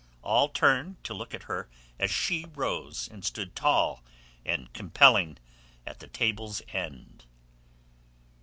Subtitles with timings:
[0.23, 1.69] All turned to look at her
[1.99, 4.03] as she rose, and stood tall
[4.43, 5.37] and compelling
[5.85, 7.25] at the table's end.